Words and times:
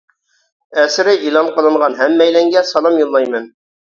ئەسىرى 0.83 1.11
ئېلان 1.25 1.49
قىلىنغان 1.57 1.97
ھەممەيلەنگە 1.99 2.65
سالام 2.71 2.99
يوللايمەن. 3.03 3.47